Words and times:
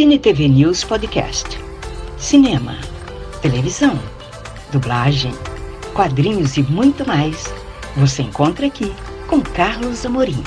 Cine 0.00 0.18
TV 0.18 0.48
News 0.48 0.82
Podcast. 0.82 1.58
Cinema, 2.16 2.78
televisão, 3.42 3.98
dublagem, 4.72 5.30
quadrinhos 5.92 6.56
e 6.56 6.62
muito 6.62 7.06
mais. 7.06 7.52
Você 7.98 8.22
encontra 8.22 8.66
aqui 8.66 8.90
com 9.28 9.42
Carlos 9.42 10.06
Amorim. 10.06 10.42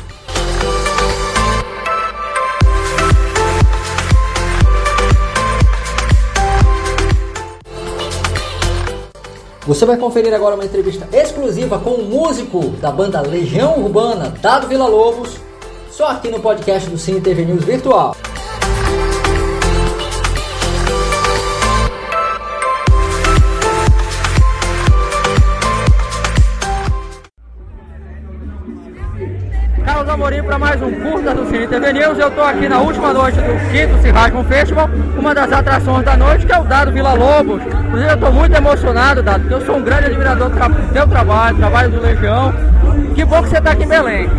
Você 9.67 9.85
vai 9.85 9.98
conferir 9.98 10.34
agora 10.34 10.55
uma 10.55 10.66
entrevista 10.66 11.08
exclusiva 11.16 11.77
com 11.77 11.91
um 11.91 12.05
músico 12.05 12.70
da 12.81 12.91
banda 12.91 13.22
Legião 13.22 13.80
Urbana, 13.84 14.34
Dado 14.41 14.67
Vila 14.67 14.88
Lobos, 14.88 15.35
só 15.91 16.08
aqui 16.08 16.30
no 16.30 16.40
podcast 16.40 16.90
do 16.90 16.98
Cine 16.98 17.22
TV 17.22 17.45
News 17.45 17.63
Virtual. 17.63 18.17
Amorim 30.13 30.44
para 30.44 30.59
mais 30.59 30.80
um 30.80 30.91
curta 30.91 31.34
do 31.34 31.49
Cine 31.49 31.66
TV 31.66 31.91
News. 31.91 32.20
Eu 32.20 32.27
estou 32.27 32.44
aqui 32.44 32.70
na 32.70 32.80
última 32.80 33.12
noite 33.12 33.35
do 33.40 33.72
quinto 33.72 33.99
Cirrasmo 33.99 34.44
Festival, 34.44 34.88
uma 35.17 35.34
das 35.34 35.52
atrações 35.52 36.05
da 36.05 36.16
noite, 36.16 36.45
que 36.45 36.53
é 36.53 36.59
o 36.59 36.63
Dado 36.63 36.91
Vila 36.91 37.13
Lobos. 37.13 37.63
Inclusive 37.63 38.12
eu 38.12 38.13
estou 38.13 38.31
muito 38.31 38.55
emocionado, 38.55 39.23
Dado, 39.23 39.39
porque 39.39 39.55
eu 39.55 39.66
sou 39.66 39.77
um 39.77 39.81
grande 39.81 40.05
admirador 40.05 40.52
do 40.52 40.94
seu 40.94 41.08
trabalho, 41.08 41.58
trabalho 41.58 41.89
do 41.89 41.99
Legião. 41.99 42.53
Que 43.16 43.26
bom 43.26 43.41
que 43.41 43.49
você 43.49 43.58
está 43.58 43.72
aqui 43.72 43.86
em 43.86 43.88
Belém. 43.88 44.30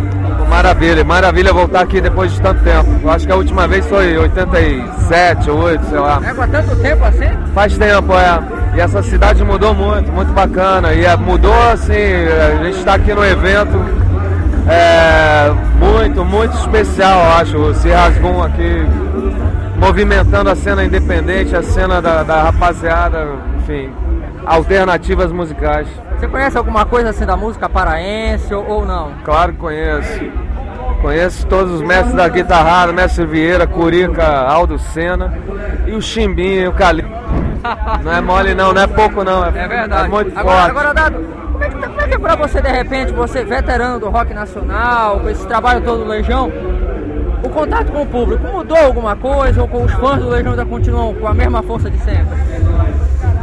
Maravilha, 0.47 1.03
maravilha 1.03 1.51
voltar 1.51 1.81
aqui 1.81 1.99
depois 1.99 2.31
de 2.31 2.39
tanto 2.39 2.63
tempo. 2.63 2.87
Eu 3.03 3.11
acho 3.11 3.25
que 3.25 3.33
a 3.33 3.35
última 3.35 3.67
vez 3.67 3.85
foi 3.85 4.17
87, 4.17 5.49
8, 5.49 5.85
sei 5.87 5.99
lá. 5.99 6.21
É 6.25 6.33
com 6.33 6.47
tanto 6.47 6.73
tempo 6.77 7.03
assim? 7.03 7.29
Faz 7.53 7.77
tempo, 7.77 8.13
é. 8.13 8.77
E 8.77 8.79
essa 8.79 9.03
cidade 9.03 9.43
mudou 9.43 9.73
muito, 9.73 10.09
muito 10.09 10.31
bacana. 10.31 10.93
E 10.93 11.03
é, 11.03 11.17
mudou 11.17 11.53
assim, 11.69 11.91
a 11.91 12.63
gente 12.63 12.77
está 12.77 12.93
aqui 12.93 13.13
no 13.13 13.25
evento 13.25 14.05
é, 14.67 15.24
muito, 16.45 16.57
especial, 16.57 17.19
eu 17.19 17.31
acho. 17.33 17.57
O 17.57 17.73
Cirrasgum 17.73 18.41
aqui 18.41 18.85
movimentando 19.77 20.49
a 20.49 20.55
cena 20.55 20.83
independente, 20.83 21.55
a 21.55 21.63
cena 21.63 22.01
da, 22.01 22.23
da 22.23 22.43
rapaziada, 22.43 23.27
enfim, 23.57 23.91
alternativas 24.45 25.31
musicais. 25.31 25.87
Você 26.17 26.27
conhece 26.27 26.57
alguma 26.57 26.85
coisa 26.85 27.09
assim 27.09 27.25
da 27.25 27.35
música 27.35 27.67
paraense 27.67 28.53
ou, 28.53 28.65
ou 28.67 28.85
não? 28.85 29.11
Claro 29.23 29.53
que 29.53 29.59
conheço. 29.59 30.21
Conheço 31.01 31.45
todos 31.47 31.71
os 31.73 31.81
mestres 31.81 32.15
da 32.15 32.27
guitarrada, 32.27 32.91
mestre 32.93 33.25
Vieira, 33.25 33.67
Curica, 33.67 34.25
Aldo 34.25 34.79
Senna 34.79 35.33
e 35.85 35.91
o 35.91 36.01
Chimbinho, 36.01 36.69
o 36.69 36.73
Cali. 36.73 37.05
Não 38.03 38.13
é 38.13 38.21
mole 38.21 38.53
não, 38.53 38.71
não 38.71 38.81
é 38.81 38.87
pouco 38.87 39.23
não, 39.23 39.43
é, 39.43 39.49
é 39.49 39.67
verdade. 39.67 40.05
É 40.05 40.07
muito 40.07 40.37
agora, 40.37 40.57
forte. 40.57 40.69
Agora, 40.69 40.93
Dado, 40.93 41.25
como 42.05 42.05
é, 42.05 42.07
que, 42.07 42.15
é 42.15 42.19
pra 42.19 42.35
você 42.35 42.61
de 42.61 42.69
repente, 42.69 43.11
você 43.11 43.43
veterano 43.43 43.99
do 43.99 44.09
rock 44.09 44.33
nacional, 44.33 45.19
com 45.19 45.29
esse 45.29 45.45
trabalho 45.47 45.81
todo 45.81 46.03
do 46.03 46.09
Legião, 46.09 46.51
o 47.43 47.49
contato 47.49 47.91
com 47.91 48.03
o 48.03 48.05
público 48.05 48.47
mudou 48.47 48.77
alguma 48.77 49.15
coisa 49.15 49.61
ou 49.61 49.67
com 49.67 49.83
os 49.83 49.91
fãs 49.93 50.21
do 50.21 50.29
Legião 50.29 50.51
ainda 50.51 50.65
continuam 50.65 51.13
com 51.15 51.27
a 51.27 51.33
mesma 51.33 51.63
força 51.63 51.89
de 51.89 51.97
sempre? 51.99 52.37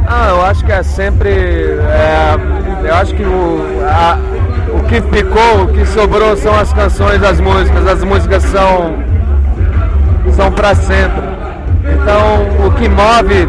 Ah, 0.07 0.29
eu 0.29 0.41
acho 0.43 0.65
que 0.65 0.71
é 0.71 0.83
sempre. 0.83 1.29
É, 1.29 2.35
eu 2.87 2.95
acho 2.95 3.15
que 3.15 3.23
o, 3.23 3.59
a, 3.87 4.17
o 4.77 4.83
que 4.83 5.01
ficou, 5.01 5.63
o 5.63 5.67
que 5.67 5.85
sobrou 5.85 6.35
são 6.35 6.53
as 6.57 6.73
canções, 6.73 7.23
as 7.23 7.39
músicas. 7.39 7.87
As 7.87 8.03
músicas 8.03 8.43
são, 8.43 8.93
são 10.33 10.51
para 10.51 10.75
sempre. 10.75 11.23
Então, 11.85 12.67
o 12.67 12.71
que 12.71 12.89
move 12.89 13.47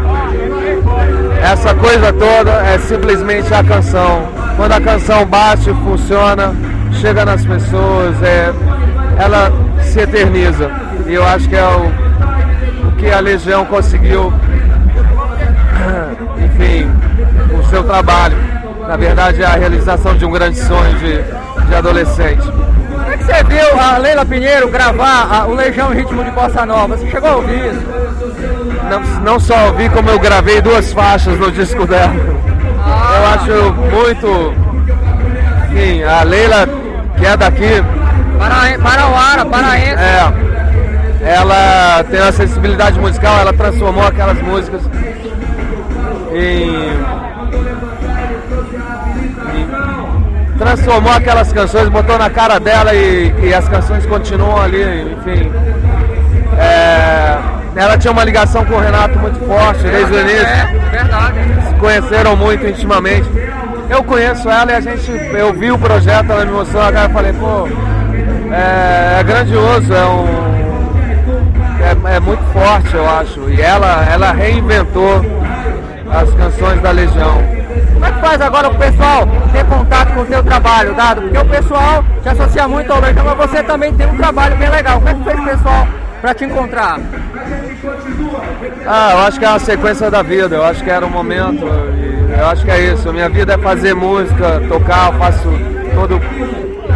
essa 1.43 1.75
coisa 1.75 2.11
toda 2.13 2.51
é 2.65 2.79
simplesmente 2.79 3.53
a 3.53 3.63
canção. 3.63 4.44
Quando 4.55 4.71
a 4.71 4.81
canção 4.81 5.25
bate, 5.25 5.69
funciona, 5.83 6.53
chega 7.01 7.25
nas 7.25 7.45
pessoas, 7.45 8.21
é, 8.23 8.53
ela 9.19 9.51
se 9.83 9.99
eterniza. 9.99 10.71
E 11.07 11.13
eu 11.13 11.25
acho 11.25 11.47
que 11.49 11.55
é 11.55 11.63
o, 11.63 12.87
o 12.87 12.91
que 12.93 13.11
a 13.11 13.19
Legião 13.19 13.65
conseguiu 13.65 14.33
enfim, 16.45 16.89
o 17.57 17.63
seu 17.69 17.83
trabalho. 17.83 18.37
Na 18.87 18.95
verdade, 18.95 19.41
é 19.41 19.45
a 19.45 19.55
realização 19.55 20.15
de 20.15 20.25
um 20.25 20.31
grande 20.31 20.57
sonho 20.59 20.93
de, 20.99 21.21
de 21.67 21.75
adolescente. 21.75 22.47
Como 22.47 23.11
é 23.11 23.17
que 23.17 23.23
você 23.23 23.43
viu 23.43 23.79
a 23.79 23.97
Leila 23.97 24.25
Pinheiro 24.25 24.69
gravar 24.69 25.27
a, 25.31 25.45
o 25.47 25.53
Legião 25.53 25.91
em 25.91 25.97
ritmo 25.97 26.23
de 26.23 26.31
bossa 26.31 26.65
nova? 26.65 26.95
Você 26.95 27.09
chegou 27.09 27.29
a 27.29 27.35
ouvir 27.35 27.73
isso? 27.73 27.83
Não, 28.89 29.01
não 29.21 29.39
só 29.39 29.67
ouvi, 29.67 29.89
como 29.89 30.09
eu 30.09 30.19
gravei 30.19 30.61
duas 30.61 30.93
faixas 30.93 31.37
no 31.39 31.51
disco 31.51 31.85
dela. 31.85 32.13
Eu 33.15 33.25
acho 33.27 33.73
muito. 33.95 34.53
Enfim, 35.71 36.03
a 36.03 36.23
Leila, 36.23 36.67
que 37.17 37.25
é 37.25 37.37
daqui. 37.37 37.83
Para, 38.37 38.77
Parauara, 38.79 39.45
paraense. 39.45 40.03
É. 40.03 40.33
Ela 41.21 42.03
tem 42.03 42.21
uma 42.21 42.31
sensibilidade 42.31 42.99
musical, 42.99 43.39
ela 43.39 43.53
transformou 43.53 44.05
aquelas 44.05 44.39
músicas 44.41 44.81
em, 46.31 46.91
em, 49.57 49.67
transformou 50.59 51.13
aquelas 51.13 51.51
canções, 51.51 51.89
botou 51.89 52.19
na 52.19 52.29
cara 52.29 52.59
dela 52.59 52.93
e, 52.93 53.33
e 53.41 53.53
as 53.53 53.67
canções 53.67 54.05
continuam 54.05 54.61
ali, 54.61 54.83
enfim. 55.13 55.51
É, 56.59 57.37
ela 57.75 57.97
tinha 57.97 58.11
uma 58.11 58.23
ligação 58.23 58.63
com 58.65 58.75
o 58.75 58.79
Renato 58.79 59.19
muito 59.19 59.39
forte 59.45 59.83
desde 59.83 60.13
o 60.13 60.19
início. 60.21 60.47
É, 60.47 60.65
verdade. 60.91 61.39
Se 61.67 61.73
conheceram 61.75 62.35
muito 62.35 62.65
intimamente. 62.65 63.29
Eu 63.89 64.03
conheço 64.03 64.49
ela 64.49 64.71
e 64.71 64.75
a 64.75 64.79
gente, 64.79 65.11
eu 65.11 65.53
vi 65.53 65.71
o 65.71 65.77
projeto, 65.77 66.31
ela 66.31 66.45
me 66.45 66.51
mostrou 66.51 66.81
a 66.81 66.91
cara 66.91 67.09
e 67.09 67.13
falei, 67.13 67.33
pô, 67.33 67.67
é, 68.51 69.19
é 69.19 69.23
grandioso, 69.23 69.93
é 69.93 70.05
um. 70.05 70.55
É, 71.81 72.15
é, 72.15 72.19
muito 72.19 72.43
forte, 72.51 72.95
eu 72.95 73.07
acho. 73.07 73.49
E 73.49 73.61
ela, 73.61 74.05
ela 74.09 74.31
reinventou 74.31 75.21
as 76.09 76.33
canções 76.33 76.81
da 76.81 76.91
Legião. 76.91 77.43
Como 77.93 78.05
é 78.05 78.11
que 78.11 78.19
faz 78.21 78.41
agora 78.41 78.69
o 78.69 78.75
pessoal 78.75 79.27
ter 79.51 79.65
contato 79.65 80.13
com 80.13 80.21
o 80.21 80.27
seu 80.27 80.41
trabalho, 80.43 80.95
Dado? 80.95 81.21
Porque 81.21 81.37
o 81.37 81.45
pessoal 81.45 82.03
se 82.23 82.29
associa 82.29 82.67
muito 82.67 82.91
ao 82.91 83.01
Legião, 83.01 83.25
mas 83.25 83.49
você 83.49 83.61
também 83.61 83.93
tem 83.93 84.07
um 84.07 84.15
trabalho 84.15 84.55
bem 84.55 84.69
legal. 84.69 84.95
Como 84.95 85.09
é 85.09 85.13
que 85.13 85.23
fez 85.23 85.39
o 85.39 85.43
pessoal 85.43 85.87
para 86.25 86.33
te 86.33 86.43
encontrar? 86.43 86.99
Ah, 88.87 89.11
eu 89.11 89.19
acho 89.19 89.37
que 89.37 89.45
é 89.45 89.49
uma 89.49 89.59
sequência 89.59 90.09
da 90.09 90.23
vida, 90.23 90.55
eu 90.55 90.65
acho 90.65 90.83
que 90.83 90.89
era 90.89 91.05
um 91.05 91.09
momento, 91.09 91.63
eu 91.63 92.47
acho 92.47 92.65
que 92.65 92.71
é 92.71 92.93
isso. 92.93 93.13
Minha 93.13 93.29
vida 93.29 93.53
é 93.53 93.57
fazer 93.59 93.93
música, 93.93 94.59
tocar, 94.67 95.13
eu 95.13 95.19
faço 95.19 95.47
todo, 95.93 96.19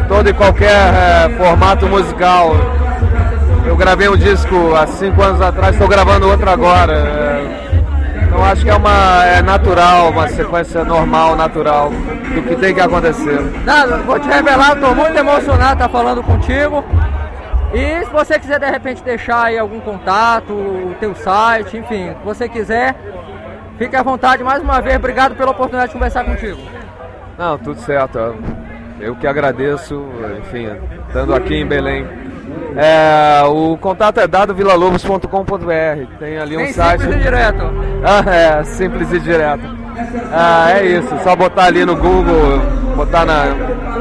todo 0.08 0.30
e 0.30 0.34
qualquer 0.34 0.72
é, 0.72 1.30
formato 1.38 1.86
musical. 1.86 2.56
Eu 3.68 3.78
gravei 3.78 4.10
um 4.10 4.18
disco 4.18 4.74
há 4.74 4.88
cinco 4.88 5.22
anos 5.22 5.40
atrás, 5.42 5.76
estou 5.76 5.88
gravando 5.88 6.28
outro 6.28 6.50
agora. 6.50 6.94
É, 6.94 7.60
então 8.24 8.44
acho 8.44 8.64
que 8.64 8.70
é 8.72 8.76
uma 8.76 9.26
é 9.26 9.44
natural, 9.44 10.10
uma 10.10 10.28
sequência 10.28 10.84
normal, 10.84 11.36
natural 11.36 11.92
do 12.34 12.42
que 12.42 12.56
tem 12.56 12.74
que 12.74 12.82
acontecer. 12.82 13.40
Nada, 13.64 13.98
vou 13.98 14.20
te 14.20 14.28
revelar, 14.28 14.74
estou 14.74 14.96
muito 14.96 15.16
emocionado 15.16 15.74
estar 15.74 15.88
tá 15.88 15.90
falando 15.90 16.24
contigo. 16.24 16.84
E 17.74 18.06
se 18.06 18.12
você 18.12 18.40
quiser 18.40 18.60
de 18.60 18.70
repente 18.70 19.04
deixar 19.04 19.46
aí 19.46 19.58
algum 19.58 19.80
contato, 19.80 20.54
o 20.54 20.96
teu 21.00 21.14
site, 21.14 21.78
enfim, 21.78 22.10
se 22.10 22.26
você 22.26 22.50
quiser, 22.50 22.96
fique 23.78 23.96
à 23.96 24.02
vontade. 24.02 24.44
Mais 24.44 24.62
uma 24.62 24.82
vez, 24.82 24.96
obrigado 24.96 25.36
pela 25.36 25.52
oportunidade 25.52 25.90
de 25.90 25.94
conversar 25.94 26.24
contigo. 26.26 26.60
Não, 27.38 27.58
tudo 27.58 27.80
certo. 27.82 28.36
Eu 29.00 29.16
que 29.16 29.28
agradeço, 29.28 30.04
enfim, 30.40 30.68
estando 31.08 31.34
aqui 31.34 31.56
em 31.56 31.66
Belém. 31.66 32.06
É, 32.76 33.44
o 33.46 33.78
contato 33.78 34.20
é 34.20 34.28
dadovilalobos.com.br. 34.28 36.18
Tem 36.20 36.38
ali 36.38 36.58
um 36.58 36.62
Bem 36.62 36.74
site. 36.74 37.02
Simples 37.02 37.20
e 37.20 37.24
direto. 37.24 37.90
Ah, 38.02 38.34
é, 38.34 38.64
simples 38.64 39.12
e 39.12 39.20
direto. 39.20 39.64
Ah, 40.32 40.72
é 40.72 40.86
isso, 40.86 41.14
só 41.22 41.36
botar 41.36 41.66
ali 41.66 41.84
no 41.84 41.98
Google, 41.98 42.60
botar 42.96 43.26
na. 43.26 43.44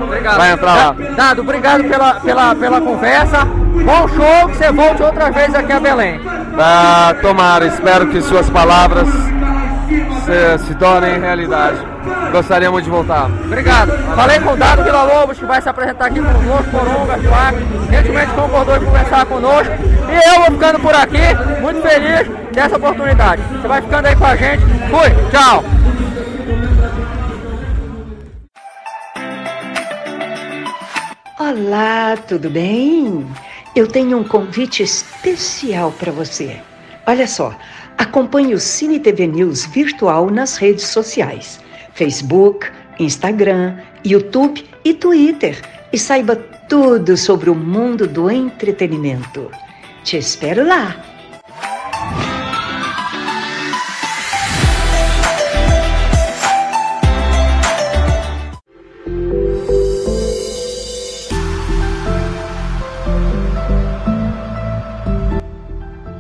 Obrigado. 0.09 0.37
Vai 0.37 0.53
entrar 0.53 0.75
lá. 0.75 0.97
Dado, 1.17 1.43
obrigado 1.43 1.85
pela, 1.85 2.15
pela, 2.15 2.55
pela 2.55 2.81
conversa. 2.81 3.45
Bom 3.45 4.09
show, 4.09 4.49
que 4.49 4.57
você 4.57 4.73
volte 4.73 5.03
outra 5.03 5.31
vez 5.31 5.55
aqui 5.55 5.73
a 5.73 5.81
Belém. 5.81 6.21
Ah, 6.59 7.15
tomara, 7.21 7.67
espero 7.67 8.09
que 8.09 8.21
suas 8.23 8.49
palavras 8.51 9.07
se, 10.25 10.67
se 10.67 10.75
tornem 10.75 11.21
realidade. 11.21 11.79
Gostaríamos 12.33 12.83
de 12.83 12.91
voltar. 12.91 13.27
Obrigado. 13.45 13.93
Falei 14.15 14.41
com 14.41 14.53
o 14.53 14.57
Dado 14.57 14.83
Vila 14.83 15.03
Lobos, 15.05 15.39
que 15.39 15.45
vai 15.45 15.61
se 15.61 15.69
apresentar 15.69 16.07
aqui 16.07 16.21
conosco, 16.21 16.71
Coronga, 16.71 17.19
Joaquim. 17.21 17.91
Gentilmente 17.91 18.33
concordou 18.33 18.77
em 18.77 18.85
conversar 18.85 19.27
conosco. 19.27 19.73
E 20.09 20.29
eu 20.29 20.41
vou 20.41 20.53
ficando 20.53 20.81
por 20.81 20.95
aqui, 20.95 21.61
muito 21.61 21.83
feliz 21.83 22.27
dessa 22.53 22.77
oportunidade. 22.77 23.43
Você 23.61 23.69
vai 23.69 23.83
ficando 23.83 24.07
aí 24.07 24.17
com 24.17 24.27
a 24.27 24.37
gente. 24.37 24.65
Fui, 24.91 25.11
tchau. 25.31 25.65
Olá, 31.51 32.15
tudo 32.15 32.51
bem? 32.51 33.27
Eu 33.75 33.89
tenho 33.89 34.19
um 34.19 34.25
convite 34.25 34.83
especial 34.83 35.91
para 35.93 36.13
você. 36.13 36.61
Olha 37.07 37.27
só, 37.27 37.57
acompanhe 37.97 38.53
o 38.53 38.61
Cine 38.61 39.01
TV 39.01 39.27
News 39.27 39.65
virtual 39.65 40.29
nas 40.29 40.59
redes 40.59 40.85
sociais: 40.85 41.59
Facebook, 41.95 42.67
Instagram, 43.01 43.79
YouTube 44.05 44.63
e 44.85 44.93
Twitter. 44.93 45.59
E 45.91 45.99
saiba 45.99 46.37
tudo 46.37 47.17
sobre 47.17 47.49
o 47.49 47.55
mundo 47.55 48.07
do 48.07 48.31
entretenimento. 48.31 49.51
Te 50.05 50.19
espero 50.19 50.69
lá! 50.69 51.08